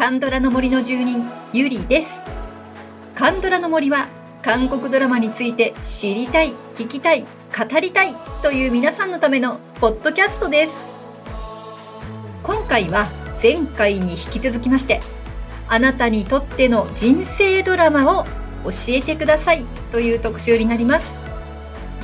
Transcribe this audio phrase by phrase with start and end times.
[0.00, 2.22] カンドラの森の住人ゆりです。
[3.14, 4.08] カンドラの森は
[4.40, 10.72] 韓国ドラマについて知りたい聞きたい語りたいという皆さんのためのポッドキャストです。
[12.42, 13.10] 今回は
[13.42, 15.02] 前回に引き続きまして
[15.68, 18.24] あなたにとっての人生ドラマを
[18.64, 21.20] 教えてくださいという特集になります。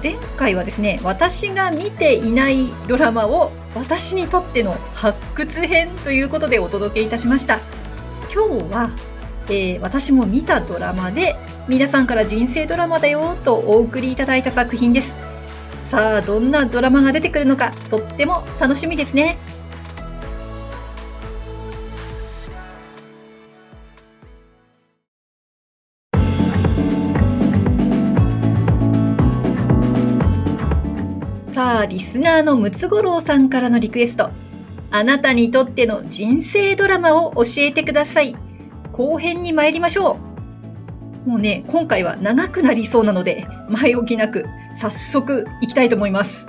[0.02, 7.58] 前回はですね私が見ていないドラマを私にとっての発掘編ということでお届けいたしました。
[8.36, 8.90] 今日は、
[9.46, 11.36] えー、私も見たドラマで
[11.68, 15.16] 皆さんから人生ドラマだよとお送りいただいた作品です
[15.88, 19.38] さあどんなドラマが出てくるのかとっても楽しみですね
[31.44, 34.45] さあ、リスナーのムツゴロウさんからのリクエスト。
[34.90, 38.36] あなたにとっての人生ドラマを教えてください。
[38.92, 40.18] 後編に参りましょ
[41.24, 41.28] う。
[41.28, 46.46] もうね、今回は長くなりそうなので、前置きなく、早速行きたいと思います。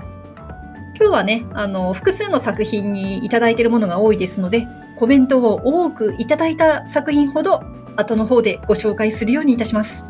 [0.99, 7.63] 今日はね、あの、複数の作品にいただいているものが多いですので、コメントを多くいただいた作品ほど、
[7.95, 10.07] 後の方でご紹介するようにいたします。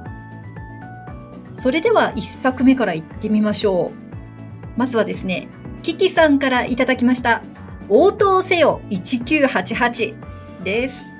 [1.53, 4.79] それでは1作目から行ってみましょう。
[4.79, 5.47] まずはですね、
[5.81, 7.41] キキさんからいただきました。
[7.89, 10.15] 応答せよ1988
[10.63, 11.13] です。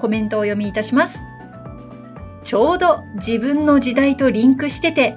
[0.00, 1.20] コメントを読みいたします。
[2.44, 5.16] ちょうど自分の時代とリンクしてて、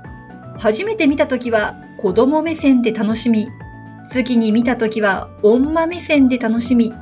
[0.58, 3.48] 初めて見た時は子供目線で楽しみ、
[4.06, 6.94] 次に見た時は女目線で楽しみ、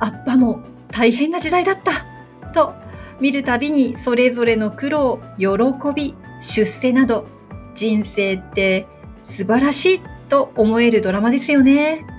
[0.00, 0.60] アッパも
[0.92, 2.06] 大変な時代だった、
[2.52, 2.74] と
[3.20, 5.48] 見るたびにそれぞれの苦労、喜
[5.94, 7.26] び、出世など、
[7.74, 8.86] 人生って
[9.22, 12.17] 素晴らしいと思えるドラマですよね。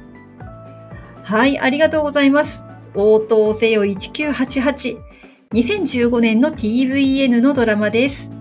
[1.29, 2.65] はい、ありがとうございます。
[2.95, 4.97] 応答せよ1988。
[5.53, 8.31] 2015年の TVN のドラマです。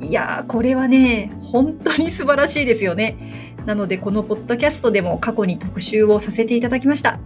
[0.00, 3.54] いやー、これはね、本当に素晴らしいですよね。
[3.66, 7.20] なので、このポッドキャストでも過去に特集をさせていただきました。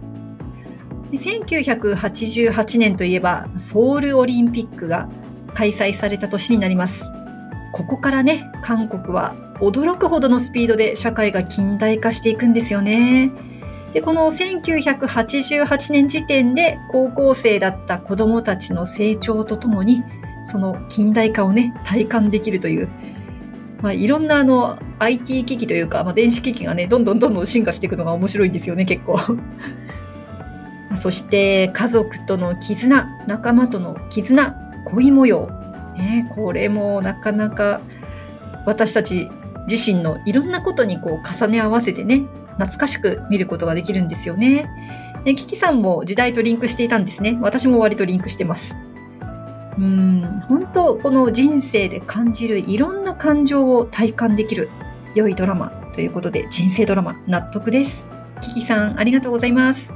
[1.13, 5.09] 1988年といえば、ソウルオリンピックが
[5.53, 7.09] 開催された年になります。
[7.71, 13.31] ここからね、韓国は驚くほどのスピードで社会が近代化していくんですよね。
[13.93, 20.03] で、この1988年時点で高校生だった子供たちの成長とともに、
[20.43, 22.89] その近代化をね、体感できるという、
[23.81, 29.19] まあ、いろんなあの IT 機器というか、まあ、電子機器がね、どんどんどんどん進化していくのが面白いんですよね、結構。
[30.95, 35.49] そして家族との絆、仲間との絆、恋模様。
[35.97, 37.81] ね、これもなかなか
[38.65, 39.29] 私たち
[39.67, 42.23] 自身のいろんなことにこう重ね合わせてね、
[42.59, 44.69] 懐かしく見ることができるんですよね。
[45.23, 47.37] で、キキさんも時代とリンクしていたんですね。
[47.41, 48.77] 私も割とリンクしてます。
[49.77, 54.69] うん、本当この人生で感じるいろんな感情を体感できる
[55.15, 58.07] 良いドラマということで人生ドラマ納得です。
[58.41, 59.93] キキさんありがとうございます。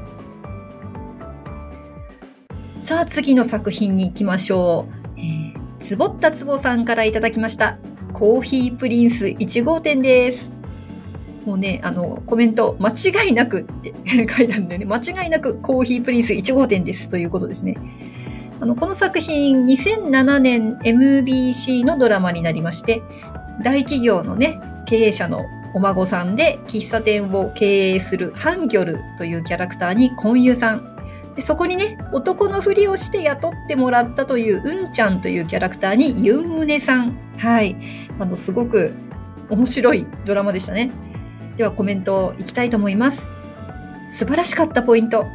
[2.79, 4.87] さあ次の作品に行きましょ
[5.17, 5.19] う。
[5.19, 7.77] えー、つぼったつぼさんからいただきました。
[8.13, 10.53] コーヒープリンス1号店です。
[11.45, 14.85] もうね、あの、コメント、間違いなくって 書いてあるんだよね。
[14.85, 17.75] 間違いなくコーヒープリンス1号店ですということですね。
[18.59, 23.01] あの、この作品、2007年 MBC のドラマになりまして、
[23.63, 30.93] 大企業のね、経営者のお孫さんで喫茶店を経営するハンギョルというキャラクターにコンユさん、
[31.35, 37.17] でそこにね、男のふりをして雇ってもらったといううんちゃんというキャラクターにユンムネさん。
[37.37, 37.75] はい。
[38.19, 38.93] あの、すごく
[39.49, 40.91] 面白いドラマでしたね。
[41.57, 43.31] ではコメントいきたいと思います。
[44.07, 45.25] 素晴らしかったポイント。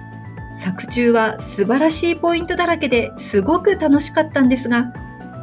[0.61, 4.93] 作中は素晴らしいポイントだらけですごく楽しかったんですが、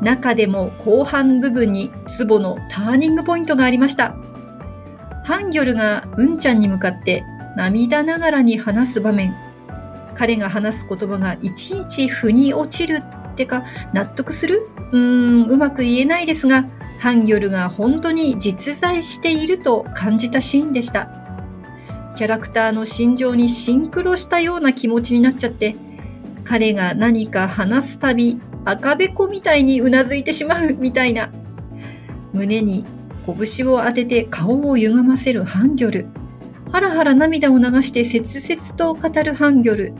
[0.01, 4.15] 中でも後半部分にツボのターニングポイントがありました。
[5.23, 7.23] ハンギョルがうんちゃんに向かって
[7.55, 9.33] 涙ながらに話す場面。
[10.13, 13.01] 彼が話す言葉がいちいち腑に落ちる
[13.31, 13.63] ってか
[13.93, 14.67] 納得する？
[14.91, 16.65] うーん、うまく言えないですが、
[16.99, 21.09] ハンギョルが本当に実在していると感じたシーンでした。
[22.15, 25.75] キャラクターの心情にシンクロしたような気持ちになっちゃって、
[26.43, 31.31] 彼が何か話すたび赤べこみたいにうなずいてしまうみたいな。
[32.33, 32.85] 胸に
[33.25, 36.07] 拳を当てて顔を歪ませるハンギョル。
[36.71, 39.93] ハラハラ涙を流して切々と語るハンギョル。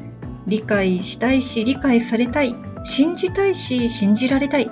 [0.48, 2.56] 理解したいし理解されたい。
[2.84, 4.70] 信じたいし信じられたい。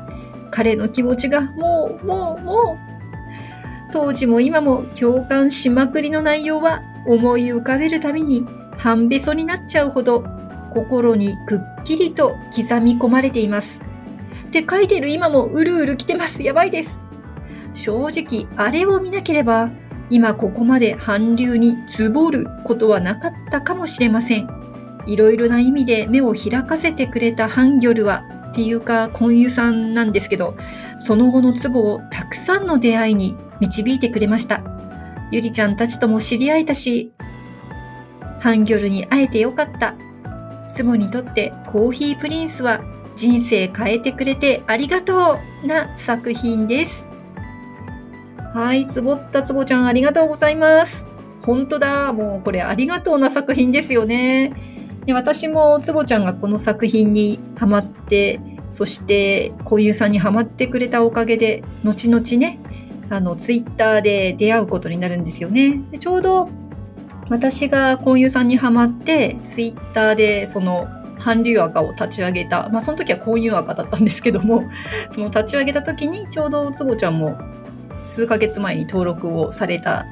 [0.54, 3.92] 彼の気持ちがもう、もう、もう。
[3.92, 8.46] 当時も今も共感しまくりの内容は思い浮かべるたびに
[8.78, 10.24] 半べそになっちゃうほど
[10.72, 13.82] 心にくっきりと刻み込まれています。
[14.48, 16.44] って書いてる今もうるうる来てます。
[16.44, 17.00] やばいです。
[17.74, 19.72] 正直、あれを見なければ、
[20.12, 24.48] 今ここまで韓流につぼることはなかったかもしれません。
[25.08, 28.24] いろいろな意味で目を開かせてくれたハンギョルは、
[28.54, 30.56] っていうか、コンユさんなんですけど、
[31.00, 34.62] その後のツボをたくさんの出会いに導いてくれました。
[35.32, 37.12] ゆりちゃんたちとも知り合えたし、
[38.40, 39.96] ハンギョルに会えてよかった。
[40.70, 42.82] ツボにとってコーヒープリンスは
[43.16, 47.08] 人生変えてくれてありがとうな作品です。
[48.54, 51.08] はい、つぼったつぼちゃんありがとうございます。
[51.42, 52.14] 本当だ。
[52.14, 54.73] もうこれありがとうな作品ですよね。
[55.06, 58.40] で私もつぼちゃんがこの作品にハマって、
[58.72, 62.60] そしてこういうさんにハマってくれたおかげで、後々ね、
[63.10, 65.82] あの、ツイッターで出会うことになるんですよね。
[65.92, 66.50] でちょうど
[67.30, 70.88] 私がこういうさんにハマって、ツイッターでその
[71.20, 72.70] 韓流赤を立ち上げた。
[72.70, 74.64] まあ、その時は婚友赤だったんですけども、
[75.12, 77.38] その立ち上げた時にちょうどつぼちゃんも
[78.04, 80.06] 数ヶ月前に登録をされた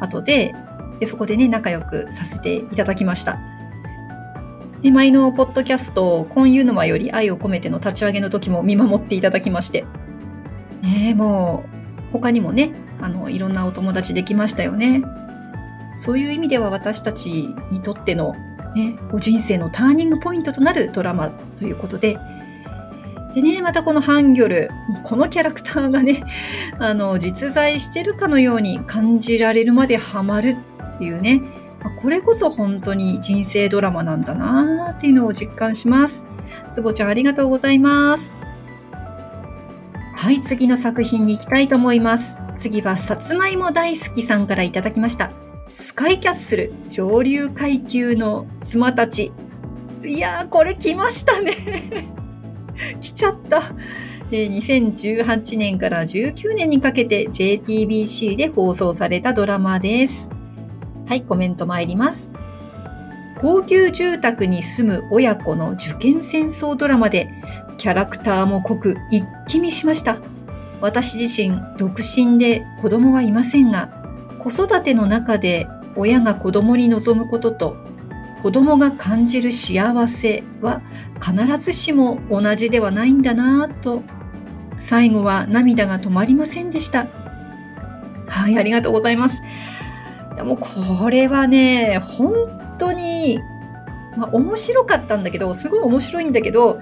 [0.00, 0.54] 後で、
[1.00, 3.38] でそこでね、仲良くさせていただきました。
[4.86, 9.84] で、前のポッドキャスト、婚友沼より愛を込めての立ち上げの時も見守っていただきまして。
[10.80, 11.64] ねも
[12.08, 15.02] う、他にもね、あの、いろんなお友達できましたよね。
[15.96, 18.36] そういう意味では私たちにとっての
[18.76, 22.16] ね、ご人生のターニングポイントとなるドラマということで、
[23.34, 24.70] でね、またこのハンギョル、
[25.02, 26.22] このキャラクターがね、
[26.78, 30.54] あの、実在してるかのように感じられるまでハマる
[30.94, 31.42] っていうね、
[31.90, 36.24] これこそ本当に人生ドラマなんだなっていうのを実感します。
[36.72, 38.34] つぼちゃんありがとうございます。
[40.14, 42.36] はい、次の作品に行きたいと思います。
[42.58, 45.30] 次は、さつまいも大好きさんからいただきました。
[45.68, 49.32] スカイキャッスル上流階級の妻たち。
[50.04, 51.54] いやー、これ来ましたね。
[53.00, 53.62] 来ちゃった。
[54.32, 60.35] え2018年から19年にかけて JTBC で放送されたドラマです。
[61.06, 62.32] はい、コメント参ります。
[63.38, 67.28] 高級住宅に住む親子の受験戦争ドラマで、
[67.78, 70.18] キャラクターも濃く一気見しました。
[70.80, 73.88] 私自身、独身で子供はいませんが、
[74.38, 75.66] 子育ての中で
[75.96, 77.76] 親が子供に望むことと
[78.42, 80.82] 子供が感じる幸せは
[81.20, 84.02] 必ずしも同じではないんだなぁと
[84.78, 87.08] 最後は涙が止まりませんでした。
[88.28, 89.40] はい、ありがとうございます。
[90.46, 93.40] もうこれはね、本当に、
[94.16, 96.78] まあ、面白かったんだけど、すごい面白いんだけど、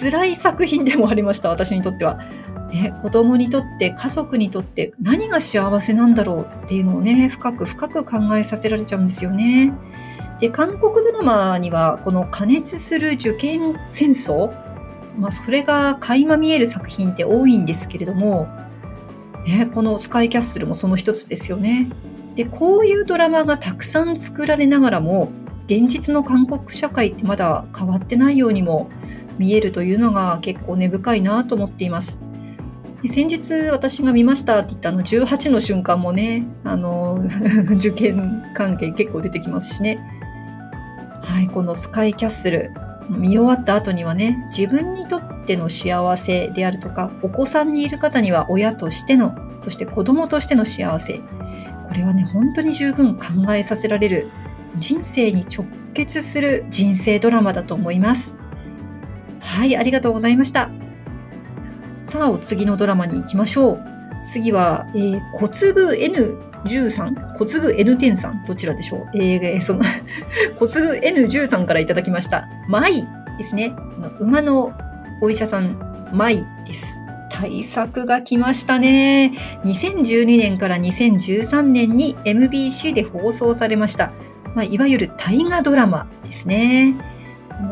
[0.00, 2.20] 辛い作品でもありました、私にとっては。
[2.72, 9.72] ね、子供にとって家族にとって何が幸せなんだろうっていうのをね、深く深く考えさせられちゃうんですよね。
[10.40, 14.52] で、韓国ドラマにはこの加熱する受験戦争、
[15.18, 18.48] まあそれが垣間見える作品って多いんですけれども、
[19.46, 21.90] ね、このスカイキャッスルもその一つですよね。
[22.36, 25.30] で、こういうドラマがたくさん作られながらも、
[25.66, 28.90] 現実の韓国社会ってまだ変わってないようにも
[29.38, 32.26] 見えるというのが結構根深いなと思っています。
[33.08, 37.22] 先日私が見ましたって言ったあの18の瞬間もね、あの、
[37.76, 39.98] 受験関係結構出てきますしね。
[41.22, 42.70] はい、このスカイキャッスル、
[43.10, 51.20] 見終わった後にはね、自分にとっての幸せであるとか、お子さんにいる方には親としての、そして子供としての幸せ。
[51.94, 53.22] これはね、本当に十分考
[53.54, 54.28] えさせられる、
[54.78, 58.34] 人生に直結する人生ドラマだと思います。
[59.38, 60.70] はい、ありがとうございました。
[62.02, 63.80] さあ、お次のドラマに行きましょう。
[64.24, 69.16] 次は、えー、小粒 N13、小粒 N10 さん、どちらでしょう？
[69.16, 69.84] えー、その
[70.58, 72.48] 小粒 N13 からいただきました。
[72.68, 73.06] マイ
[73.38, 73.72] ですね。
[74.18, 74.72] 馬の
[75.20, 75.78] お医者さん、
[76.12, 76.98] マイです。
[77.34, 79.32] 対策が来ましたね。
[79.64, 84.12] 2012年から2013年に MBC で放送されました。
[84.54, 86.94] まあ、いわゆる大河ドラマですね。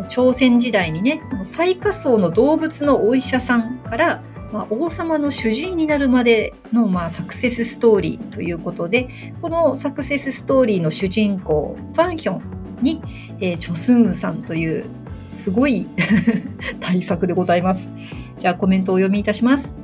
[0.09, 9.09] 朝鮮時代にね、最下層の動物のお医者さんから、まあ、王様の主治医になるまでの、まあ、サクセスストーリーということで、
[9.41, 12.43] このサクセスストーリーの主人公、ファンヒョン
[12.83, 13.01] に、
[13.41, 14.87] えー、チョスンさんという
[15.33, 15.89] すごい
[16.79, 17.91] 対策でございます。
[18.39, 19.77] じゃあコメントをお読みいたします。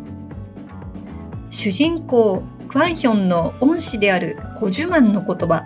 [1.51, 5.65] 主人公、クワンヒョンの恩師であるコジュマンの言葉。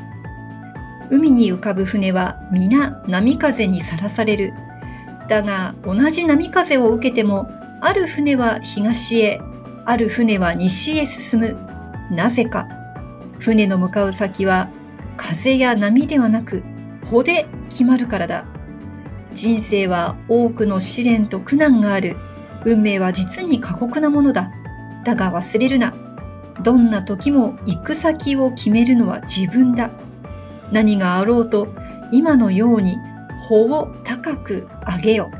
[1.10, 4.54] 海に浮かぶ船は皆波風にさらされる。
[5.28, 9.40] だが同じ波風を受けても、ある船は東へ、
[9.84, 11.56] ある船は西へ進む。
[12.10, 12.68] なぜか。
[13.40, 14.68] 船の向かう先は
[15.16, 16.62] 風や波ではなく、
[17.10, 18.51] こで決まるからだ。
[19.34, 22.16] 人生は多くの試練と苦難がある。
[22.64, 24.52] 運命は実に過酷なものだ。
[25.04, 25.94] だが忘れるな。
[26.62, 29.90] どんな時も行く先を決めるのは自分だ。
[30.70, 31.68] 何があろうと
[32.12, 32.96] 今のように
[33.48, 35.30] 歩を高く上げよ。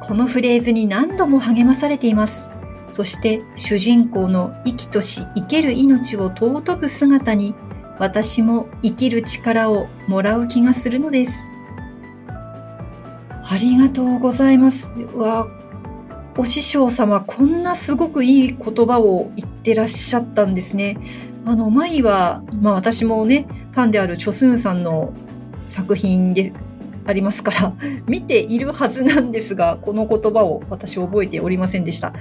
[0.00, 2.50] このフレーズに何度も励まされています。
[2.86, 7.54] そして主人公の生きとし生ける命を尊ぶ姿に
[7.98, 11.48] 私も生きる力をもらう気がするのです。
[13.46, 14.92] ありがとうございます。
[14.92, 15.46] うわ、
[16.38, 20.96] お師匠様、こんなすごくいい言葉を言ってらっしゃったんですね。
[21.44, 25.12] あの、前は、まあ私もね、ファンであるチョスンさんの
[25.66, 26.54] 作品で
[27.06, 27.74] ありますから、
[28.08, 32.14] 見ているはずなんですが、この言葉を私覚えておりませんでした。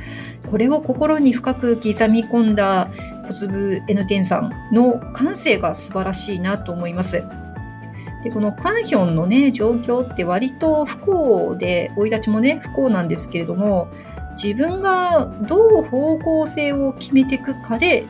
[0.52, 2.90] これを心に深く刻み込んだ
[3.30, 7.24] 小粒 N 点さんの感性が素晴らしいなと思います。
[8.24, 13.90] で、このカンヒョンのね、状況って割と不幸で、生い立ちもね、不幸なんですけれども、
[14.42, 18.08] 自分がどう方向性を決めていくかで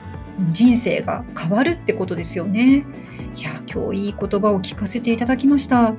[0.52, 2.86] 人生が変わるってことですよね。
[3.36, 5.94] いや、今日いい言葉を聞かせていただきました。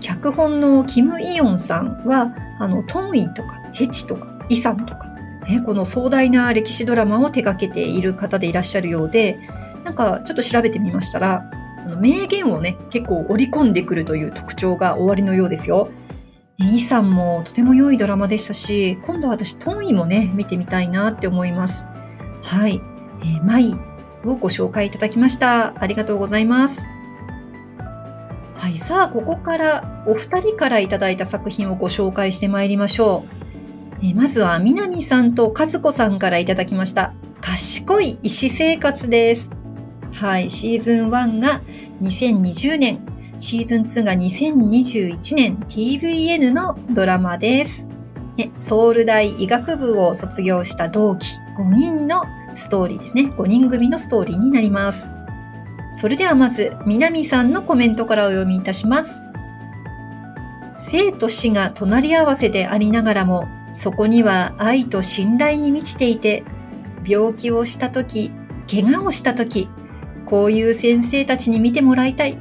[0.00, 5.08] 脚本のキム・イヨンさんは、あの、トンイとかヘチとかイサンとか、
[5.48, 9.38] ね、この壮大な歴史ドラマを手掛けている方でいらっしゃるようで、
[9.84, 11.50] なんかちょっと調べてみましたら、
[12.00, 15.90] 名言をね、結構織り込んでくるという特徴が終わりのようですよ。
[16.58, 21.86] イさんもとても良いドラマでしたし、今度は私、トンイもね、見てみたいなって思います。
[22.42, 22.80] はい。
[23.22, 23.74] えー、マイ
[24.24, 25.80] をご紹介いただきました。
[25.82, 26.86] ありがとうございます。
[28.56, 28.78] はい。
[28.78, 33.24] さあ、ここからお二人からいただいた作品をご紹介してまいりましょ
[34.02, 34.06] う。
[34.06, 37.14] えまずは、南さんと和子さんからいただきました。
[37.40, 39.59] 賢い医師生活です。
[40.12, 40.50] はい。
[40.50, 41.62] シーズン1が
[42.02, 43.02] 2020年、
[43.38, 47.88] シーズン2が2021年 TVN のドラマです。
[48.58, 51.26] ソウル大医学部を卒業した同期
[51.58, 52.24] 5人の
[52.54, 53.32] ストーリーですね。
[53.36, 55.08] 5人組のストーリーになります。
[55.92, 59.24] それではまず、南さんのコメントからお読みいたします。
[60.76, 66.44] 生と死が隣り合わせでありながらも、そこには愛と信頼に満ちていて、
[67.06, 68.30] 病気をしたとき、
[68.70, 69.68] 怪我をしたとき、
[70.26, 72.38] こういう先生たちに見てもらいたい。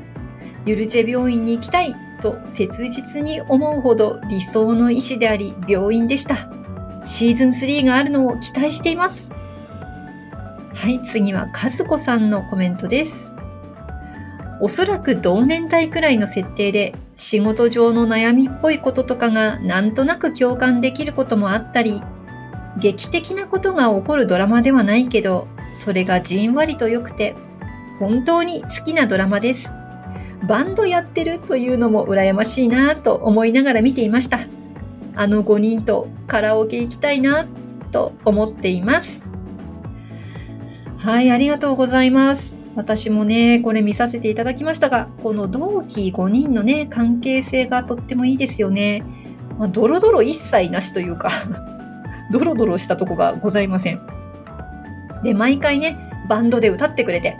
[0.65, 6.51] ユルチェ病院に行きたいと切実に思うほど理想の医師であり病院でした。
[7.05, 9.31] シーズン3があるのを期待しています。
[10.73, 13.33] はい、次は和子さんのコメントです。
[14.61, 22.01] おそらく同年代くらいの設定で仕事上の悩みっぽいこととかがなんとなく共感できることもあったり、
[22.77, 27.35] 劇的なことが起こるドラマではないけど、それがじんわりと良くて、
[27.99, 29.73] 本当に好きなドラマです。
[30.47, 34.39] バンドやってるというのも羨ましいなと思いながら見ていました。
[35.15, 37.45] あの5人とカラオケ行きたいな
[37.91, 39.25] と思っています。
[40.97, 42.57] はい、ありがとうございます。
[42.75, 49.03] 私もね、これ見させていただきましたが、この同期5人のね、関係性がとってもいいですよね。
[49.57, 51.29] まあ、ドロドロ一切なしというか
[52.31, 53.99] ドロドロしたとこがございません。
[55.23, 55.97] で、毎回ね、
[56.29, 57.35] バンドで歌ってくれて、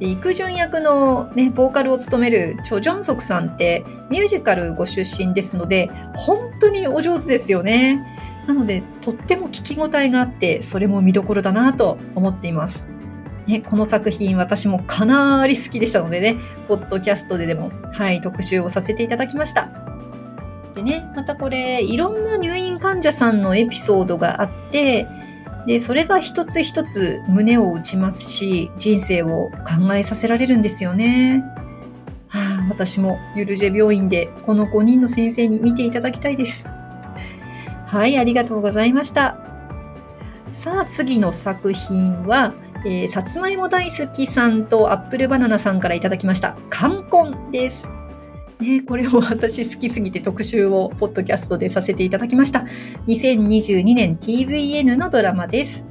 [0.00, 8.04] 育順役のね、ボーカルを務めるチョ・ジョンソクさんってミュージカルご出身ですので、本当にお上手ですよね。
[8.46, 12.88] なので、とっても聞き応えがあって、それも見どころだなと思っています。
[13.46, 16.36] ね、この作品私もかなり好きでしたのでね、
[16.68, 19.70] ポッドキャストででも、はい、特集をさせていただきました。
[20.74, 25.08] でね、またこれ、いろんな入院患者さんのエピソードがあって、
[25.68, 31.44] で、それが一つ一つ胸を打ちますし、人生を考えさせられるんですよね。
[32.28, 36.66] はあ、私もゆるジェ病院でこの5人の先生に見ていただきたいです。
[37.86, 39.36] はい、ありがとうございました。
[40.52, 42.54] さあ、次の作品は、
[42.86, 46.56] えー、さつまいも大好きさんとアップルバナナさんからいただきました。
[46.70, 47.97] 冠婚です。
[48.60, 52.64] ね、これも私好きすぎて特集をポッドキャストでさせていただきました。
[53.06, 55.86] 2022年 TVN のドラマです。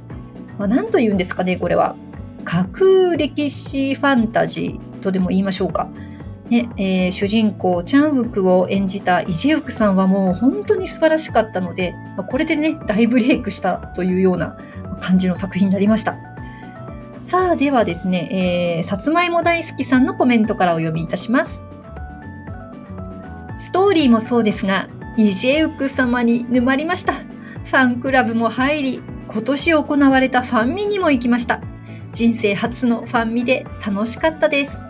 [0.58, 1.96] まあ、何と言うんですかね、これは。
[2.44, 5.88] 架空歴史ファンタジーとでも言いましょうか。
[6.50, 14.58] ねえー、主人公チャンウクを演じたイジウクさんはもう本当に素晴らしかったので、まあ、これでね、大ブレイクしたというような
[15.00, 16.16] 感じの作品になりました。
[17.22, 21.62] さあ、ではですね、えー、さつまいも大好きさんのコメントからお読みいたします。
[23.58, 27.14] ストーリーもそうですが、イジェウク様に沼りました。
[27.14, 31.60] ファンクラブも入り、今年行われたファンミにも行きました。
[32.12, 34.86] 人生初のファンミで楽しかったです。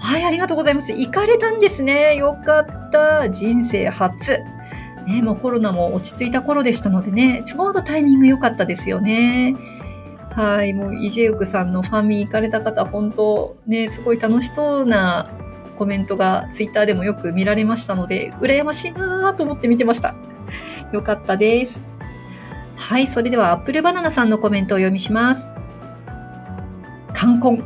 [0.00, 0.92] はい、ありがとうございます。
[0.92, 2.16] 行かれたんですね。
[2.16, 3.28] よかった。
[3.28, 4.38] 人生初。
[5.06, 9.54] ね、もうコロナも落ち着いた頃でしたのでね、ちょうどタイミング良かったですよね。
[10.30, 15.30] はい、もうイジェウクさんのファンミ行かれた方、本当ね、すごい楽しそうな
[15.78, 20.14] コメントがツイッターでもよく見られましたので、羨ましいなぁと思って見てました。
[20.92, 21.82] よかったです。
[22.76, 25.50] はい、それではアップルバナナさんのコメントを読みします。
[27.14, 27.64] 冠婚。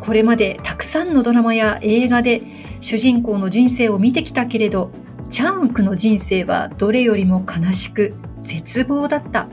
[0.00, 2.42] これまでたくさんのドラマや映画で
[2.80, 4.92] 主人公の人生を見てきたけれど、
[5.28, 9.48] チャンウクの人生はどれよりも悲しく絶望だった。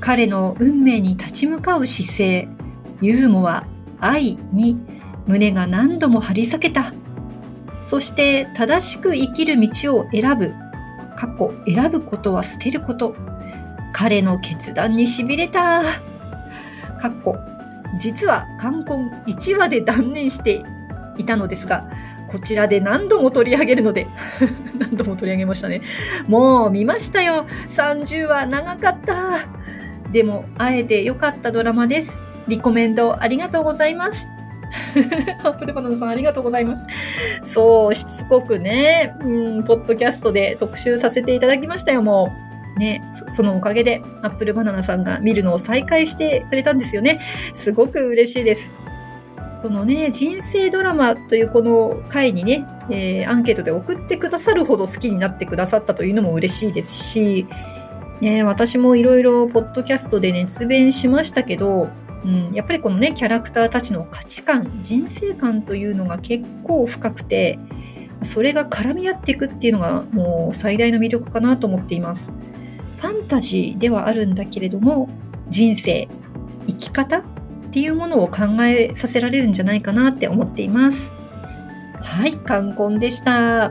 [0.00, 2.48] 彼の運命に立ち向かう姿勢、
[3.00, 3.66] ユーモア、
[4.00, 4.78] 愛に
[5.26, 6.92] 胸が何度も張り裂けた。
[7.82, 10.54] そして正しく生きる道を選ぶ。
[11.16, 13.14] 過去、選ぶことは捨てること。
[13.92, 15.82] 彼の決断に痺れた。
[17.00, 17.36] かっこ、
[17.98, 20.62] 実は冠婚1話で断念して
[21.18, 21.88] いたのですが、
[22.28, 24.08] こちらで何度も取り上げるので
[24.78, 25.80] 何度も取り上げましたね。
[26.26, 27.46] もう見ましたよ。
[27.68, 29.38] 30話長かった。
[30.12, 32.22] でも、あえて良かったドラマです。
[32.48, 34.28] リコメンドありがとうございます。
[35.42, 36.86] アップルバナナさんありがとうございます。
[37.42, 42.32] そう、しつこくね、うん、ポッドキャストで特集させていただきましたよ、も
[42.76, 42.78] う。
[42.78, 47.20] ね、そのおかげでアップルバナナさんが見るのを再開してくれたんですよね。
[47.54, 48.72] すごく嬉しいです。
[49.62, 57.46] このね、人生ドラマというこの回にね、えー、アンケートで送ってくださるほど好きになってくださったというのも嬉しいですし、
[58.20, 61.88] ね、私もいろいろポッドキャストで熱弁しましたけど、
[62.26, 67.58] うん、やっぱりこのね、キャラクターたちの価値観、人生観というのが結構深くて、
[68.22, 72.34] それが絡み合っていくっていうのがもう最大の魅力かなと思っています。
[72.96, 75.08] ファンタジーではあるんだけれども、
[75.48, 76.08] 人生、
[76.66, 77.22] 生き方っ
[77.70, 81.12] ていうものを考えさせられるんじゃないかなって思っています。
[82.02, 83.70] はい、冠婚でした。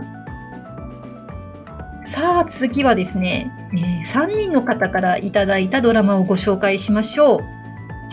[2.06, 7.40] さあ、次はですね、え、3人の方からいただいたドラマをご紹介しましょう。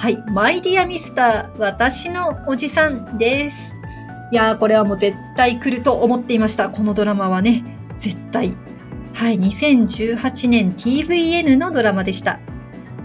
[0.03, 3.77] はい、マイディアミスター、私のおじさんです。
[4.33, 6.71] いやー、これはもう絶対来ると思っていました。
[6.71, 8.57] このドラマはね、絶対
[9.15, 12.41] はい、2018年 TVN のドラマでした。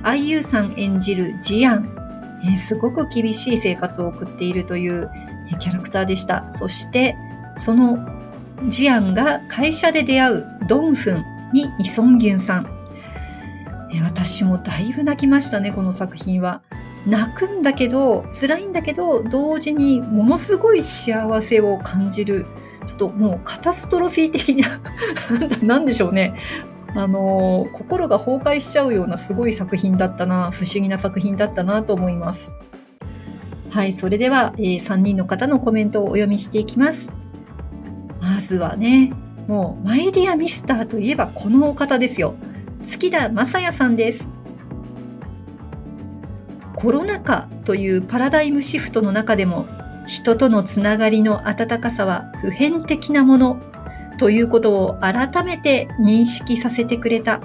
[0.02, 5.08] IU さん演じるジアン、えー、すごく厳しい生活を送っているという、
[5.52, 6.52] えー、キャラクターでした。
[6.52, 7.16] そして、
[7.60, 8.00] その
[8.70, 12.68] ジアンが会社で出会うドンフンにイソンギュンさん。
[13.94, 16.64] え、私もだいぶ泣きましたね、この作品は。
[17.08, 22.46] 泣くんだけど、辛いんだけど、同時にものすごい幸せを感じる
[22.88, 24.68] ちょっともうカタストロフィー的な
[25.62, 26.36] なんでしょうね。
[26.96, 32.54] あの、心が崩壊しちゃうようなすごい作品だったな、不思議な作品だったなと思います。
[33.70, 37.12] はい、それでは、えー、3人の方のコメントをお読みしていきます。
[38.22, 39.12] まずはね、
[39.48, 42.36] もう、マイディアミスターといえばこのお方ですよ。
[42.90, 44.32] 好きだまさやさんです。
[46.78, 49.66] コロナ禍というパラダイムシフトの中でも
[50.06, 53.60] 人とのつながりの温かさは普遍的なもの
[54.20, 57.42] ということを改めて認識させてくれた。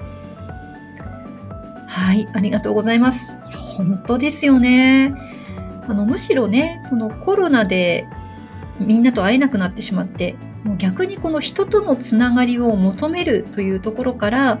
[1.87, 3.33] はい、ありがとうございます。
[3.75, 5.15] 本当ですよね。
[5.87, 8.05] あの、むしろね、そのコロナで
[8.79, 14.59] みんなと会えなくなってしまって、もう逆にこの人とのつながりを求めるというところから、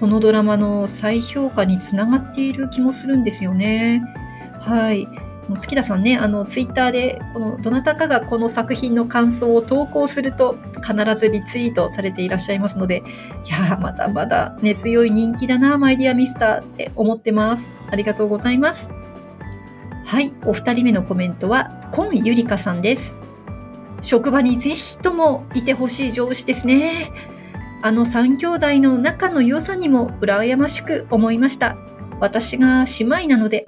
[0.00, 4.02] このドラマの再評価につながっている気もするんですよね。
[4.60, 5.06] はい。
[5.48, 10.56] もう月田さんね、あの、ツイッターで、この、どなたかがこの作品の感想を投稿すると、
[10.86, 13.02] 必ずリツイートされていらっしゃいますので、
[13.46, 17.74] いやまだまだ根強い人気だな、マイディアミスターって思ってます。
[17.90, 18.90] ありがとうございます。
[20.04, 23.16] はい、お二人目のコメントは、コンゆりかさんです。
[24.02, 27.10] 職場にぜひともいてほしい上司ですね。
[27.80, 31.76] あの三兄弟の仲の良さにも羨ましく思いました。
[32.20, 33.66] 私が姉妹なので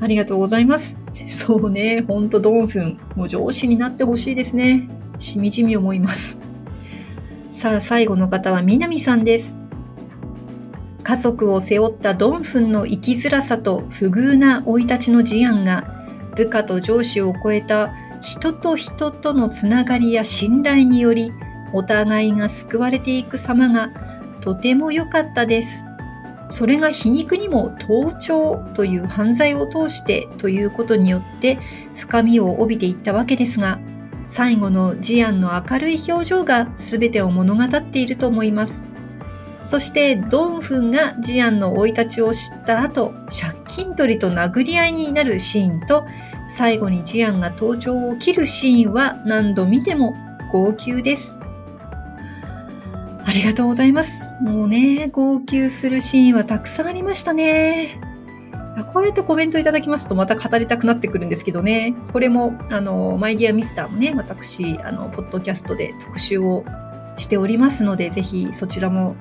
[0.00, 0.98] ありがとうございます。
[1.30, 4.88] そうね、ほんとドンフン、もう上司になってほしいですね。
[5.18, 6.36] しみじみ思います。
[7.50, 9.56] さあ、最後の方は南さんです。
[11.02, 21.30] 家族を背負ったドンフンの生きづらさと不遇な生い立ちの事案が、部下と上司を超えた人と人とのつながりや信頼により、
[21.74, 23.90] お互いが救われていく様が
[24.40, 25.84] とても良かったです。
[26.50, 31.58] それが皮肉にも盗聴という犯罪を通してということによって
[31.96, 33.80] 深みを帯びていったわけですが、
[34.26, 38.86] 最後のジアンの明るい表情が全てを物語っていると思います。
[39.62, 46.06] そしてドンフンがジアンの生い立ちを知った後、借金取りと殴り合いになるシーンと、
[46.46, 50.14] 最後にジアンが登場を切るシーンは何度見ても
[50.52, 51.40] 号泣です。
[53.26, 54.34] ありがとうございます。
[54.42, 57.98] もうね、号泣するシーンはたくさんありましたね。
[58.92, 61.94] こうやってコメントいただきますとまた語りたくなってくるんですけどね。
[62.12, 66.64] これも、あの、マイディアミスターもね、私、あの、ポッドキャストで特集を
[67.16, 69.16] しておりますので、ぜひそちらも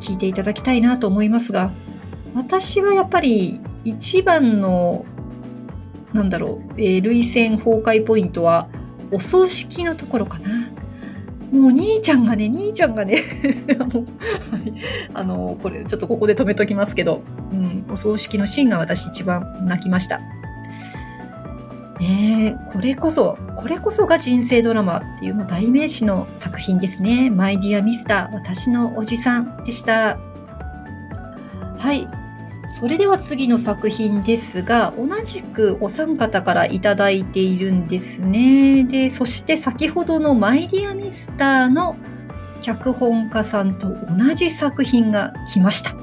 [0.00, 1.72] 聞いていただきたいなと思いますが、
[2.34, 5.06] 私はやっぱり一番の、
[6.12, 8.68] なんだろう、えー、類線崩壊ポイントは、
[9.10, 10.70] お葬式のところかな。
[11.52, 13.22] もう兄ちゃんがね、兄ちゃんがね
[15.14, 20.20] あの、これちょっとここで止めときますけど、うん、お葬式のシーンが私一番泣きました。
[22.00, 27.28] ねえ、これこそ、これこそが人生ドラマっていうもう代名詞の作品ですね。
[27.30, 30.18] マイディアミスター、私のおじさんでした。
[31.78, 32.08] はい。
[32.68, 38.84] それでは次の作品ですが、同じくお三方からいただいているんですね。
[38.84, 41.96] で、そして先ほどのマイディアミスターの
[42.60, 45.96] 脚本家さんと同じ作品が来ました。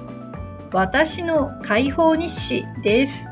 [0.74, 3.30] 私の解放日誌です。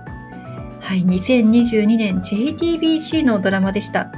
[0.79, 4.11] はい、2022年 JTBC のドラマでした。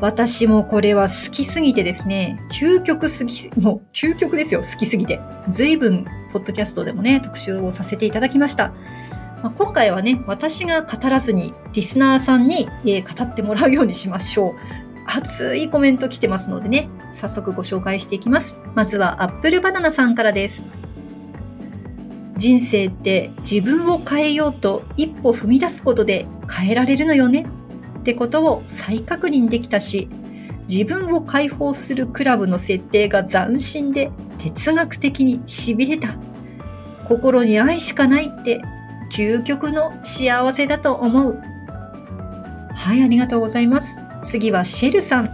[0.00, 5.20] 私もこれは好きすぎてですね、究極すぎ、もう究極ですよ、好きすぎて。
[5.48, 8.74] 随分ポッドキャストでもね、特集をさせていただきました。
[9.40, 14.54] まあ、今回はね、私が語らずに、リスナーさんに、えー、語ってもらうようにしましょう。
[15.06, 18.56] 熱いコメント来てますのでね、早速ご紹介していきます。
[18.74, 20.66] まずは、アップルバナナさんからです。
[22.36, 27.46] 人生って自分を変えようと一歩踏み出すことで変えられるのよね
[28.00, 30.08] ってことを再確認できたし、
[30.74, 36.16] 自分を解放するクラブの設定が斬新で哲学的に痺れた。
[37.06, 38.60] 心に愛しかないって
[39.12, 41.38] 究極の幸せだと思う。
[42.74, 44.00] はい、ありがとうございます。
[44.24, 45.30] 次はシェルさん。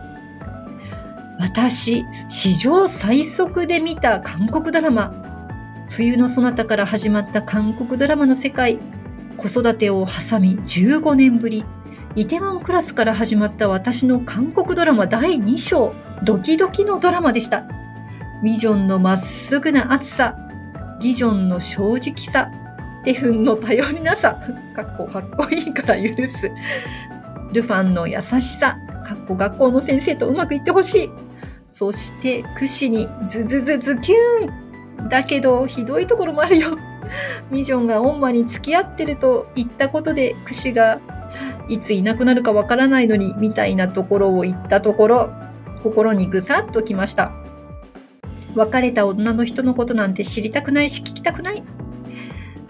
[1.38, 5.14] 私、史上最速で見た韓国ドラマ。
[5.88, 8.78] 冬のそなたから始まった韓国ドラマの世界。
[9.38, 11.64] 子育てを挟み15年ぶり。
[12.16, 15.94] イテワンクラスから始まった私の韓国ドラマ第2章、
[16.24, 17.68] ドキドキのドラマでした。
[18.42, 20.36] ビジョンのまっすぐな熱さ、
[21.00, 22.50] ギジョンの正直さ、
[23.04, 24.40] テフンの頼りなさ、
[24.74, 26.50] かっこかっこいいから許す。
[27.52, 31.10] ルファンの優しさ、かっこ学校の先生とうまくいってほしい。
[31.68, 36.76] そして、クシにズズズズキューンだけど、ひどいところもあるよ。
[37.52, 40.98] ミジョンがオンマに付き合ってると言ったことで、クシが
[41.70, 45.30] いついなくなるかわからないのに、みたいなところを言ったところ、
[45.82, 47.32] 心にぐさっときました。
[48.54, 51.62] 別れた女の人のことなんて知りたくないし聞きたくない。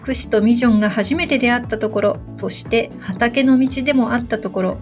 [0.03, 4.77] クシとミジョンが初めて出会ったところ、そして畑の道でもあったところ、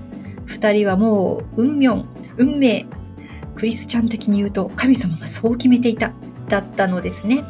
[0.47, 2.05] 二人はもう運命、
[2.37, 2.87] 運命、
[3.55, 6.13] クリスチャン的に言うと神様がそう決めていた、
[6.49, 7.45] だったのですね。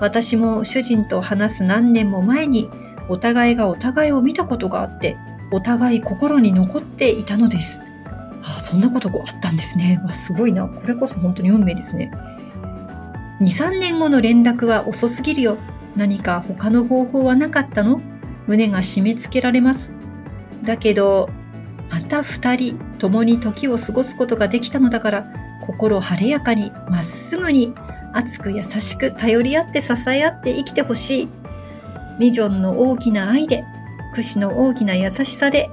[0.00, 2.68] 私も主人と話す何年も前に、
[3.08, 5.16] お互いがお互いを見たことがあって、
[5.52, 7.82] お互い心に残っていたのです。
[8.42, 10.00] ああそんなことがあったんですね。
[10.04, 10.66] わすごいな。
[10.66, 12.10] これこそ本当に運命ですね。
[13.40, 15.58] 2、3年後の連絡は遅すぎるよ。
[15.96, 18.00] 何か他の方法はなかったの？
[18.46, 19.96] 胸が締め付けられます。
[20.62, 21.28] だけど、
[21.90, 25.26] また二人共に時を過ごすことができたのだから、
[25.66, 27.74] 心晴れやかに、まっすぐに、
[28.12, 31.28] 熱く優しく頼り合って支え合って生きてほしい。
[32.18, 33.64] ミジョンの大きな愛で
[34.14, 35.70] 屈指の大きな優しさで、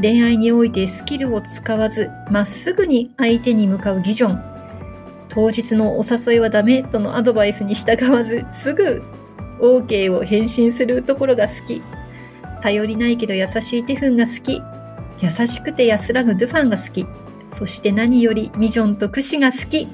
[0.00, 4.42] 恋愛においてスキルを使わず、まっすぐに相手に向かうギジョン。
[5.28, 9.02] 当日のお誘いはダメとのアドバイスに従わず、すぐ
[9.60, 11.82] OK を返信するところが好き。
[12.62, 14.62] 頼りないけど優しいテフンが好き。
[15.22, 17.06] 優しくて安らぐドゥファンが好き。
[17.48, 19.88] そして何よりミジョンとクシが好き。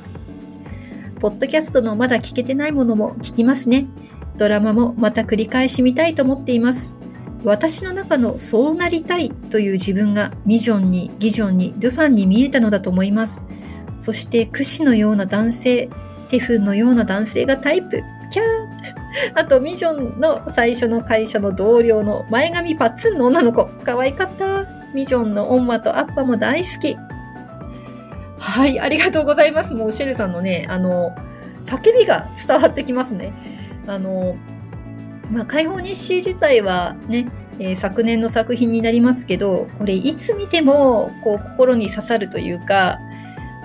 [1.19, 3.87] ポッドキャストのまだ聞けてないものも聞きますね。
[4.37, 6.97] ドラマもまた繰り返し見たいと思っています。
[7.47, 13.45] 私の中のそうなりたいという自分がミジョンにギジョンにドゥファンに見えたのだと思います。
[13.97, 15.89] そしてクシのような男性、
[16.29, 18.03] テフンのような男性がタイプ。
[18.33, 18.47] キャー
[19.41, 23.71] あとミジョンの最初の会社の同僚の前髪パッツンの女の子。
[23.85, 24.67] 可愛かった。
[24.93, 26.97] ミジョンのオンマとアッパも大好き。
[28.39, 29.73] はい、ありがとうございます。
[29.73, 31.15] もうシェルさんのね、あの、
[31.61, 33.33] 叫びが伝わってきますね。
[33.87, 34.37] あの、
[35.31, 42.99] まあ、解放日誌自体はね、えー、昨年の作品になりますけど、これいつ見てもこう心に刺さるというか、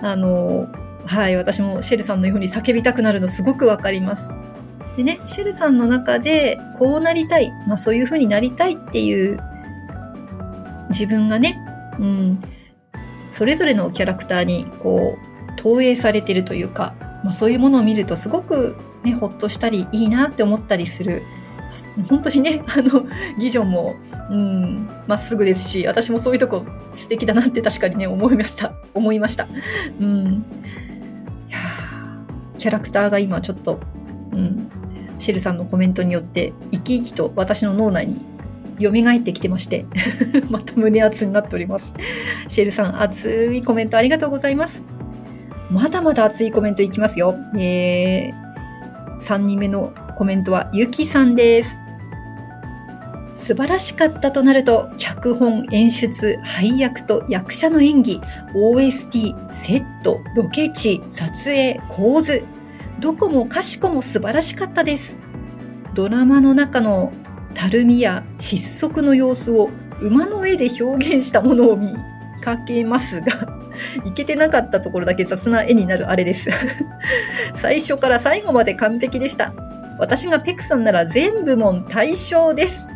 [0.01, 0.67] あの、
[1.05, 4.31] はい、私もシェルさんのように叫びたくなるのすごくわかります。
[4.97, 9.39] でね、シェルさんの中でこうなりたい、まあそういう風になりたいっていう
[10.89, 11.59] 自分がね、
[11.99, 12.39] うん、
[13.29, 16.93] それぞれのキャラクターにこう投影されてるというか、
[17.23, 21.23] まあ、そういうものを見るとすごくね、ほっとしたりいいなって思ったりする。
[22.09, 23.05] 本当にね、 あの、
[23.39, 23.95] ギジョンも、
[24.29, 28.73] うん、まっすぐですし、私もそういうとこ素敵だなって確かにね、思いました。
[28.93, 29.47] 思いました。
[29.99, 30.45] うん。
[31.49, 31.59] いや
[32.57, 33.79] キャラクターが今ちょっと、
[34.31, 34.69] うん、
[35.17, 38.25] シェルさんのコメントによって生き生きと私の脳内に
[38.79, 39.85] 蘇ってきてまして、
[40.49, 41.93] また胸熱になっております。
[42.47, 44.83] シェルさん、熱いコメントありがとうございます。
[45.69, 47.35] まだまだ熱いコメントいきますよ。
[47.57, 51.79] えー、3人目のコメントはゆきさんです。
[53.33, 58.21] 素晴らしかったとなると、脚本、演出、配役と役者の演技、
[58.53, 62.45] OST、セット、ロケ地、撮影、構図、
[62.99, 65.17] どこもかしこも素晴らしかったです。
[65.95, 67.11] ドラマの中の
[67.55, 71.95] たるみや窒息の様子を馬の絵で表現したものを見
[72.43, 73.25] かけますが、
[74.05, 76.51] いけてなかったところだけ雑な絵になるあれです。
[77.55, 79.51] 最初から最後まで完璧でした。
[80.01, 82.87] 私がペクさんなら全部門対象です。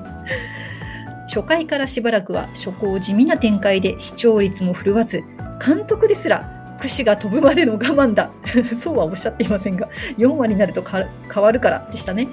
[1.28, 5.22] 初回からしばらくは初行地味な展開で視聴率も振るわず、
[5.62, 8.30] 監督ですら串が飛ぶまでの我慢だ。
[8.80, 12.28] そうはおっしゃっていませんが、4話になると変わるからでしたね。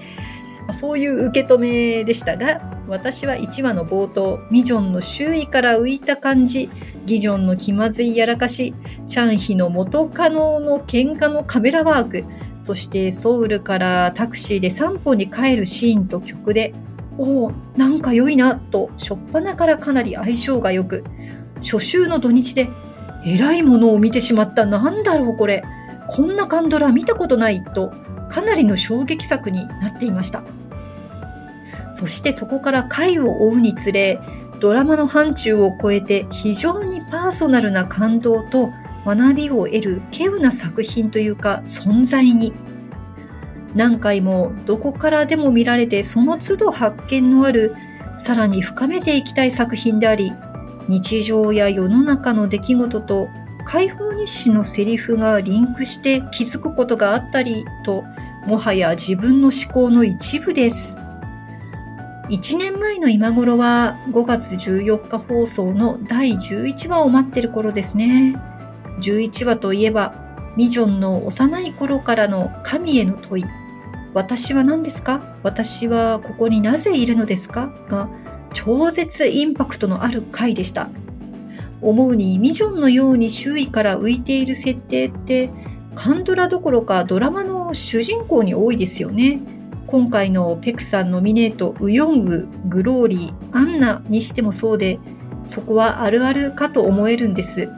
[0.72, 6.70] そういう受け止めでしたが、私は1話の冒頭、ミジョンの周囲から浮いた感じ、
[7.06, 8.74] ギジョンの気まずいやらかし、
[9.08, 12.24] チャンヒの元カノの喧嘩のカメラワーク、
[12.58, 16.74] そしてソウルからタクシーで散歩に帰るシーンと曲で、
[17.18, 21.04] おお、なんか良いな、と、しょっぱなからかなり相性が良く、
[21.62, 22.70] 初秋の土日で、
[23.26, 25.64] えらいものを見てしまった、なんだろうこれ、
[26.08, 27.94] こんなカンドラ見たことない、と、
[28.30, 30.44] かなりの衝撃作になっていました。
[31.92, 34.20] そしてそこから回を追うにつれ、
[34.60, 38.72] ドラマの範疇を超えて非常にパーソナルな感動と
[39.06, 42.54] 学びを得る稀有な作品というか存在に
[43.76, 47.76] 何回もどこからでも見られてその都度発見のある
[48.18, 50.32] さらに深めていきたい作品であり
[50.88, 53.30] 日常や世の中の出来事と
[53.66, 58.04] 解放日誌のセリフがリンクして気づくことがあったりと
[58.46, 61.00] もはや自分の思考の一部です。
[62.30, 68.36] 1年前の今頃は5月14日放送の第11話を待ってる頃ですね。
[69.04, 70.14] 11話といえば、
[70.56, 73.44] ミジョンの幼い頃からの神への問い。
[74.14, 75.36] 私は何ですか？
[75.44, 77.74] 私はここになぜいるのですか？
[77.90, 78.08] が
[78.54, 80.90] 超絶インパクトのある回でした。
[81.82, 85.50] 思うにミジョンのように周囲から浮いている設定って
[85.96, 89.42] カンドラどころかドラマの主人公に多いですよね。
[89.88, 95.00] 今回のペクさんノミネートウヨンウ、グローリー、アンナにしてもそうで、
[95.46, 97.70] そこはあるあるかと思えるんです。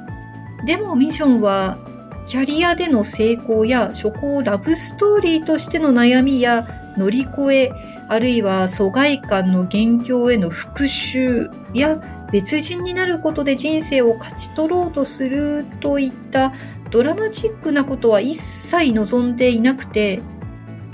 [0.65, 1.77] でもミジョンは、
[2.25, 7.71] キャリアでの成功や初行ラブストーリーとしての悩みや乗り越え、
[8.09, 12.01] あるいは疎外感の元凶への復讐や
[12.31, 16.51] 別人になることで人生を勝ち取ろうとするといった
[16.89, 20.21] ドラマチックなことは一切望んでいなくて、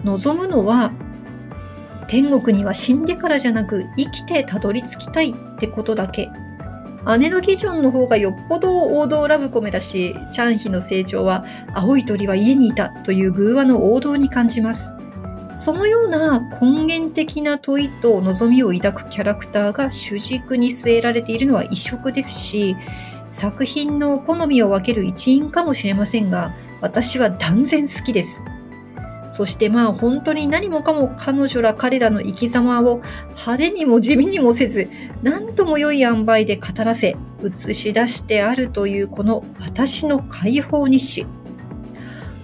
[0.04, 0.92] 望むのは
[2.08, 6.30] 天国には死んでからじゃなく生きてたどり着きたいってことだけ。
[7.18, 14.96] 姉のギジョンの方がよっぽど王道ラブコメだし、チャンヒの成長は青い鳥は家にいたという偶話の王道に感じます。
[15.56, 22.76] そのような根源的な問いと望みを抱くキャラクターが主軸に据えられているのは異色ですし、
[23.30, 28.46] 作品の好みを分ける一因かもしれませんが、私は断然好きです。
[29.32, 34.90] そしてまあ本当に何もかも彼女ら彼らの生き様を派手にも地味にもせず、
[35.24, 41.26] 何とも良い塩梅で語らせ、映し出してあるというこの私の解放日誌。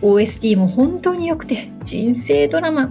[0.02, 2.90] OST も本当に良くて人生ドラマ。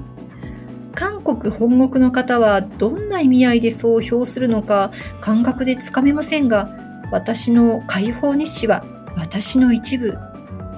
[0.95, 4.91] 韓国本国の方はどんな意味合いでそう評するのか
[5.23, 6.69] 感覚でつかめませんが、
[7.11, 8.85] 私の解放日誌は
[9.17, 10.19] 私の一部、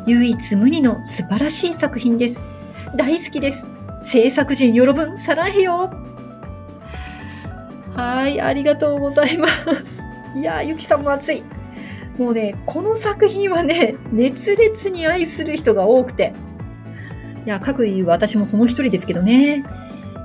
[0.06, 2.46] 唯一無二の素晴らしい作品です。
[2.94, 3.66] 大好きです。
[4.02, 5.90] 制作陣よろぶん、さらへよ。
[7.94, 9.54] はい、ありがとうございます。
[10.36, 11.42] いやゆきさんも熱い。
[12.16, 16.32] もうね、この作品はね、熱烈に愛する人が多くて。
[17.44, 19.64] いや、各言う私もその一人ですけどね。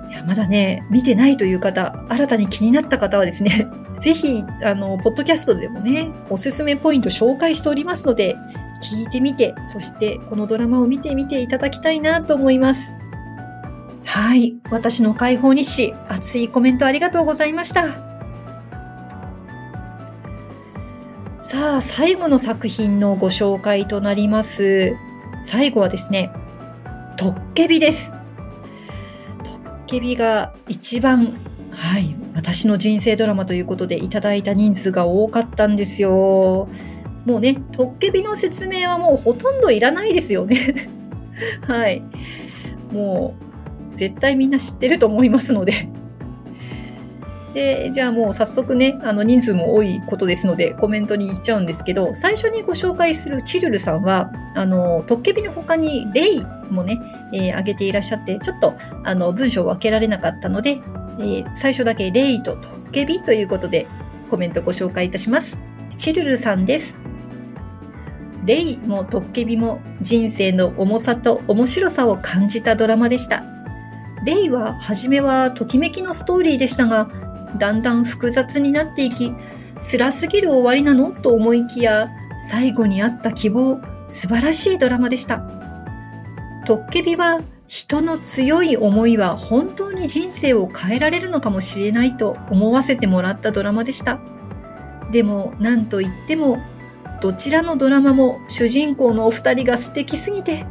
[0.09, 3.67] いや、まだね、見てないという方、新たに気になった方はですね、
[3.99, 8.35] ぜひ、あの、ポッドキャストでもね、おすすめポイント紹介しておりますので、
[8.83, 12.93] 聞いてみて、そしてこのドラマを見てみていただきたいなと思います。
[14.03, 14.57] はい。
[14.69, 18.13] 私の解放日誌、熱いコメントありがとうございました。
[21.43, 24.93] さあ、最後の作品のご紹介となります。
[25.41, 26.31] 最後はですね、
[27.15, 28.11] トッケビです。
[29.43, 31.37] トッケビが一番、
[31.71, 36.67] はい、私の人生ドラマということでいただいた人数が多かったんですよ。
[37.25, 40.89] もうね、トッケビの説明はもうほとんどいらないですよね。
[41.67, 42.03] はい。
[42.91, 43.35] も
[43.91, 45.87] う、絶対みんな知ってると思いますので
[47.53, 56.99] で、じゃあもう早速ね、あの人数も多いことですのでコメントに行っちゃうんですけど、最初にご紹介するチルルさんは、あの、トッケビの他にレイもね、
[57.31, 60.81] えー、挙げていらっしゃって、ちょっとあの文章を分けられなかったので、
[61.19, 63.87] えー、最初だけレイとトッケビということで
[64.31, 65.59] コメントご紹介いたします。
[65.95, 67.02] チルルさんです。
[68.45, 73.43] レイもトッケビも人生の重さと面白さを感じたドラマでした。
[74.25, 77.09] レイは初めはときめきのストーリーでしたが、
[77.57, 79.33] だんだん複雑になっていき、
[79.81, 82.09] 辛すぎる終わりなのと思いきや、
[82.49, 83.79] 最後にあった希望、
[84.09, 85.41] 素晴らしいドラマでした。
[86.65, 94.19] トッケビは人の強い思いは本当に人生を変えられるのかもしれないと思わせてもらったドラマでした。
[95.11, 96.59] でも何と言っても
[97.23, 100.65] どちらのドラマも主人公のお二人が素敵すぎて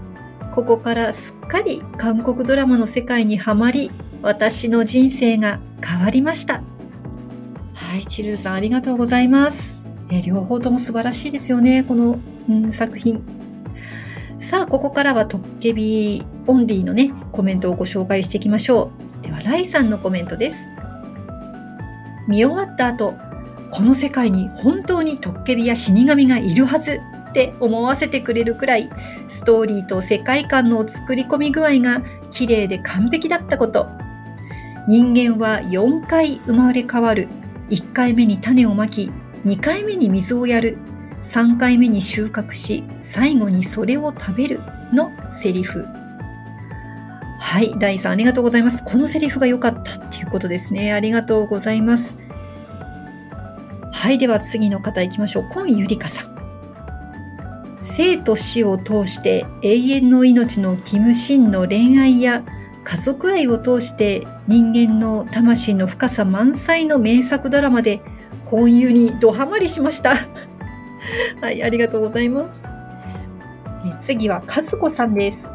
[0.52, 6.62] ここからすっかり韓国ドラマの世界にはまり私の人生が変わりました。
[7.72, 9.82] はい、チルーさんありがとうございます。
[10.10, 12.18] え両方とも素晴らしいですよね、この、
[12.50, 13.24] うん、作品。
[14.38, 19.24] さあ、ここからはトッケビオンリーのね、コメントをご紹介していきましょう。
[19.24, 20.68] では、ライさんのコメントです。
[22.28, 23.14] 見終わった後、
[23.72, 28.90] この世界に本当にトッケビや死神がいるはずって思わせてくれるくらい、
[29.30, 33.88] ストーリーと世界観の作り込み具合が綺麗で完璧だったこと。
[34.88, 37.28] 人間は4回生まれ変わる
[37.70, 39.11] 1回目に種をまき、
[39.46, 40.76] 2回目に水をやる、
[41.22, 44.61] 3回目に収穫し、最後にそれを食べる
[44.92, 45.87] のセリフ。
[47.40, 48.85] はい、ライさんありがとうございます。
[48.85, 50.92] このセリフが良かったっていうことですね。
[50.92, 52.18] ありがとうございます。
[53.92, 55.48] はい、では次の方行きましょう。
[55.48, 56.33] コンゆりかさん。
[57.78, 62.44] 生と死を通して永遠の命のキムシンの恋愛や
[62.85, 68.00] 家族愛を通して人間の魂の深さ満載の名作ドラマで
[68.44, 70.16] 婚友にドハマりしました。
[71.40, 72.68] はい、ありがとうございます。
[73.85, 75.48] え次は和子さんです。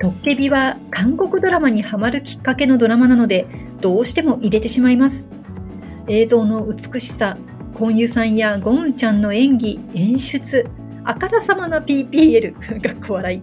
[0.00, 3.46] トッケビは韓国ドラマにハマるきっかけのドラマなので
[3.80, 5.30] どうしても入れてしまいます。
[6.08, 7.36] 映像の美しさ、
[7.74, 10.66] 婚友さんやゴンちゃんの演技、演出、
[11.04, 13.42] あからさまな PPL がっこ笑い。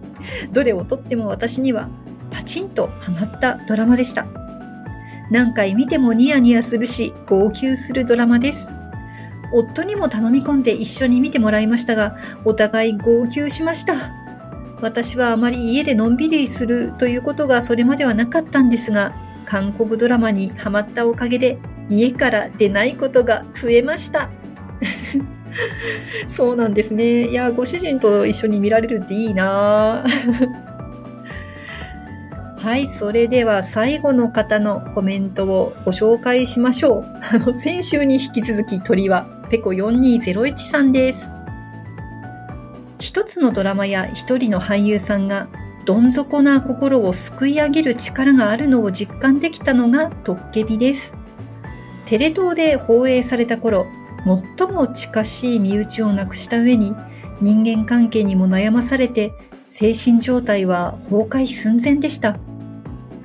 [0.52, 1.88] どれをとっても私には
[2.30, 4.26] パチンとハマったドラマでした。
[5.30, 8.70] 何回見てもニヤニヤするし、号泣するドラマです。
[9.52, 13.94] 夫にも頼み込んで一緒に見てもらいましたが、お互い号泣しました。
[14.82, 19.14] 私はあまり家でのんびりするということがそれまではなかったんですが、
[19.46, 24.30] 韓国ドラマにハマったおかげで家から出ないことが増えました。
[26.28, 27.28] そうなんですね。
[27.28, 30.04] いや、ご主人と一緒に見られるっていいな
[32.58, 37.04] はい、それでは最後の方のコメントをご紹介しましょう。
[37.30, 41.28] あの、先週に引き続き鳥はペコ4201さんです。
[42.98, 45.48] 一つのドラマや一人の俳優さんが
[45.84, 51.14] どん底な心を救い上げる力があるのを実感できたのがトッケビです。
[52.06, 53.86] テレ東で放映された頃、
[54.58, 56.94] 最も近しい身内をなくした上に
[57.40, 59.32] 人間関係にも悩まされて
[59.66, 62.38] 精神状態は崩壊寸前でした。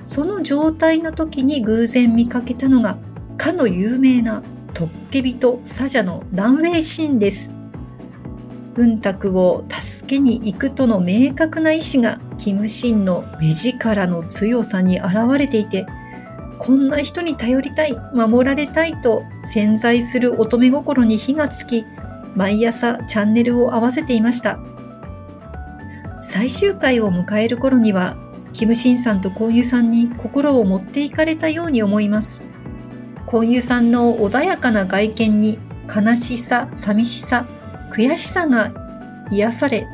[0.04, 2.98] その状態の時に偶然見かけたのが、
[3.38, 7.52] かの有名なトッケビとサジャのランウェイシーンです。
[8.76, 15.86] 文卓を助けに行くとの明確な意志がキムシンの目力の強さに現れていて、
[16.60, 21.86] こんな人に頼りたい、守られたいと潜在する乙女心に火がつき、
[22.36, 24.60] 毎朝チャンネルを合わせていました。
[26.22, 28.18] 最終回を迎える頃には
[28.52, 32.48] キムシンさんとコンユさんに心を持っていかれたように思います。
[33.26, 37.48] コンユさんの穏やかな外見に悲しさ、寂しさ、
[37.94, 38.72] 悔しさが
[39.32, 39.88] 癒され、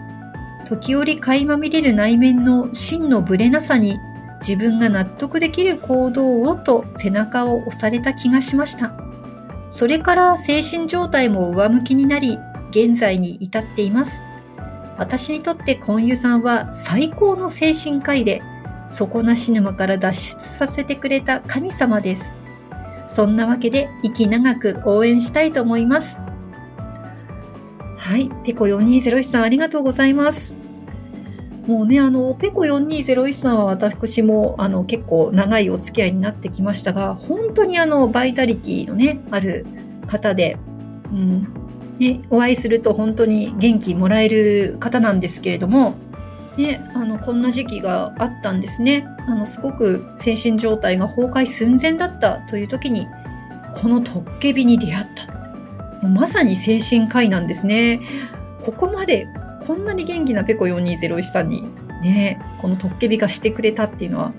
[0.65, 3.99] 時折垣間見れる内面の真のぶれなさに
[4.39, 8.93] 自分が納得できる行動をと背中を押された気がしました。
[9.67, 12.37] それから精神状態も上向きになり、
[12.69, 14.25] 現在に至っています。
[14.97, 18.41] 私にとってコンユさんは最高の精神科医で、
[18.87, 22.23] 底なし沼から脱出させてくれた神様です。
[23.07, 26.19] そんなわけで、息長く応援したいと思います。
[27.97, 28.29] はい。
[28.43, 30.57] ペコ4201さん、ありがとうございます。
[31.67, 39.65] もうね、あの、ペコ4201さんは私も、あの、結構長いお付き合いになってきましたが、本当にあの、バイタリティのね、ある
[40.05, 40.57] 方で、
[41.11, 41.47] うん、
[41.97, 45.95] ね、お会いすると本当に元気もらえる方なんですけれども、
[46.57, 49.07] ね、あの、こんな時期があったんですね。
[49.27, 53.07] あの、すごく精神状態が崩壊寸前だったという時に、
[53.73, 56.07] このトッケビに出会った。
[56.07, 57.99] まさに精神科医なんですね。
[58.63, 59.27] ここまで
[59.65, 61.63] こんなに元気なペコ4201さんに
[62.01, 64.33] ね、このトッケビ化してくれたっていうのは、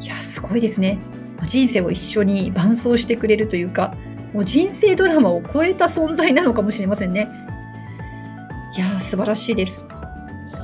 [0.00, 0.98] いや、すごいですね。
[1.42, 3.94] 人生を一緒に伴走してくれるというか、
[4.32, 7.28] もう人生ドラマを超えた存在なのかもしれませんね。
[8.76, 9.86] いやー、素晴らしいです。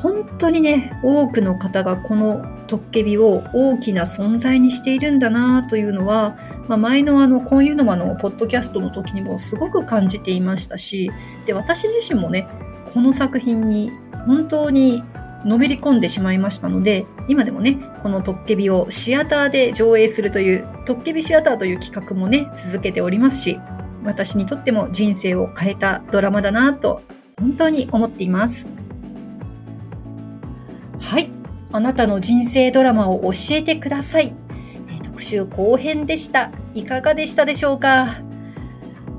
[0.02, 6.36] 本当にね、多くの方がこのトッケビを大きな存在にしているんだなというのは、
[6.68, 11.10] まあ、前のあの、こういうのもあの、ポッドキャストの時にもすごく感じていましたし、
[11.46, 12.48] で、私自身もね、
[12.92, 13.90] この作品に
[14.26, 15.02] 本当に
[15.44, 23.58] のめり込んでしまいましたので、今でもね、このトッケビをシアターで上映するという、トッケビシアターという企画もね、続けておりますし、
[24.04, 27.02] 私にとっても人生を変えたドラマだなと、
[27.38, 28.70] 本当に思っています。
[31.00, 31.30] はい。
[31.72, 34.34] あなたの人生ドラマを教えてください。
[35.02, 36.52] 特集後編でした。
[36.74, 38.22] いかがでしたでしょうか？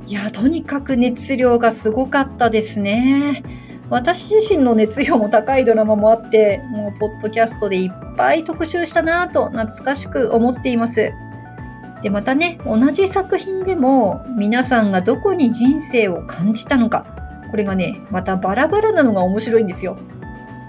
[0.05, 3.43] いや、とにかく熱量がすごかったですね。
[3.89, 11.13] 私自身の熱量も高いドラマもあって、もうポッドキャストでいっぱい特集したなぁと懐かしく思っています。
[12.01, 17.05] で、またね、同じ作品でも皆さんがどこに人生を感じたのか、
[17.49, 19.97] これがね、またバラバラなのが面白いんですよ。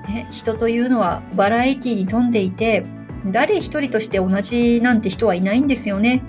[0.07, 2.85] ね、人というのはバラエティに富んでいて、
[3.33, 6.23] 誰一人として同じなんて人はいないんですよね。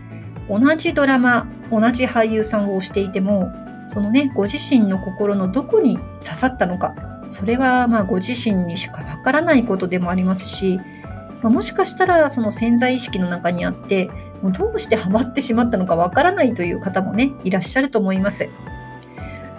[0.49, 3.51] 同じドラマ、同じ俳優さんをしていても、
[3.85, 6.95] そのね、ご自身の心のどこに刺さったのか、
[7.29, 10.79] それはまあご自身にしかわからないことでもありますし、
[11.41, 14.09] まあ、もしかしたらその潜在意識の中にあって、
[14.41, 18.49] もうどうしてハマってしまったのかわからないという方もね、いらっしゃると思います。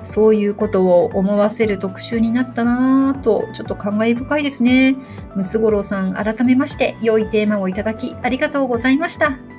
[0.03, 4.97] そういうことを思わせる特集になったなぁと、ちょっと感慨深いですね。
[5.35, 9.56] ムツゴロウさん、改めまして、良いテーマをいただき、ありがとうございました。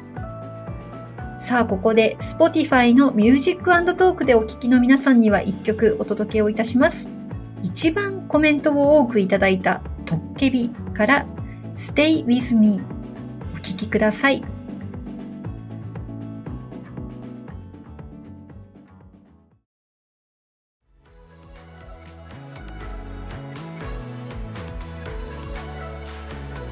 [1.37, 7.09] さあ、ここで Spotify のミュージックトークでお聴きの皆さんには1曲お届けをいたします。
[7.61, 11.25] 一番コメントを多くいただいたトッケビから
[11.75, 12.81] Stay with me
[13.55, 14.43] お聴きください。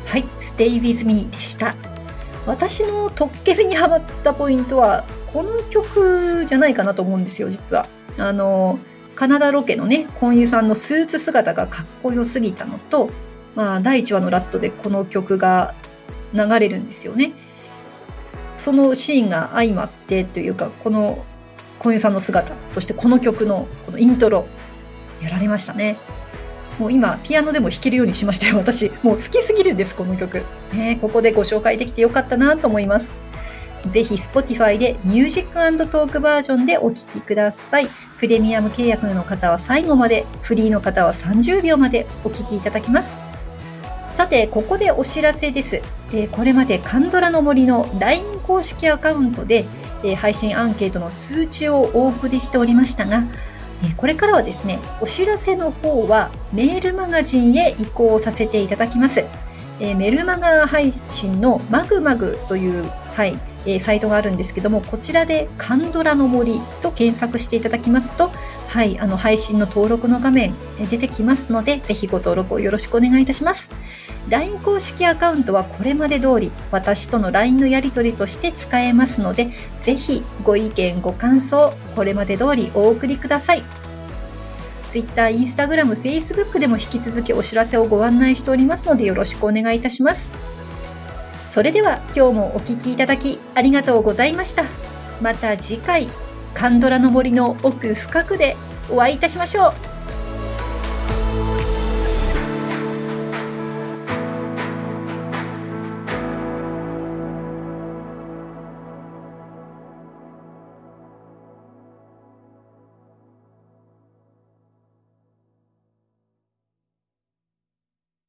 [0.07, 1.94] はい、Stay with me でした。
[2.45, 7.87] 私のトッケビにハマったポイントはこの曲じゃないかなと思うんですよ実は。
[8.17, 8.79] あの
[9.15, 13.09] カナダロケのねコンユさんのスーツ姿がかっこよすぎたのと、
[13.55, 15.73] まあ、第1話のラストでこの曲が
[16.33, 17.31] 流れるんですよね。
[18.55, 21.25] そのシーンが相まってというかこの
[21.79, 24.47] コンユさんの姿そしてこの曲のこのイントロ
[25.21, 25.97] やられましたね。
[26.79, 28.91] もう今、ピアノでも弾けるようにしましたよ、 私。
[29.01, 30.43] もう好きすぎるんです、この曲。
[30.73, 33.07] ね、ここでご紹介できてよかったなと思います。
[33.87, 37.87] ぜひ Spotify でミュージックトークバージョンでお聴きください。
[38.17, 43.19] プレミアム契約の方は最後まで、フリーの方は30秒までお聴きいただきます。
[44.11, 45.81] さて、ここでお知らせです。
[46.13, 49.65] えこれまでカンドラの森の LINE 公式アカウントで、
[50.03, 53.23] え配信アンケートの通知をお送りしておりましたが、
[53.97, 59.23] これからはですね、お知らせの方はメールマガジンへ移行させていただきます。
[59.79, 68.31] えメルマガ配信のマグマグという、はい、えサイトがあるんですけども、こちらでカンドラの森と検索していただきますと、
[68.75, 70.53] はい、あの配信の登録の画面
[70.91, 73.71] 出てきますので、ぜひご登録をよろしくお願いいたします。
[74.27, 79.47] LINE 公式アカウントはこれまで通り私との LINE のやり取りとして使えますので、
[79.79, 83.63] ぜひご意見、ご感想、これまで通りお送りください。
[84.91, 90.31] Twitter、Instagram、Facebook でも引き続きお知らせをご案内しておりますのでよろしくお願いいたします。
[91.45, 94.65] それでは今日もお聴きいただきありがとうございました。
[95.21, 96.09] また次回、
[96.55, 98.55] カンドラの森の奥深くで
[98.89, 99.94] お会いいたしましょう。